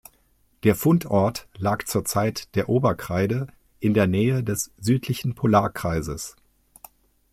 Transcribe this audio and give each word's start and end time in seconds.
Der 0.63 0.73
Fundort 0.73 1.47
lag 1.59 1.85
zur 1.85 2.03
Zeit 2.03 2.55
der 2.55 2.69
Oberkreide 2.69 3.45
in 3.79 3.93
der 3.93 4.07
Nähe 4.07 4.43
des 4.43 4.71
südlichen 4.79 5.35
Polarkreises. 5.35 6.35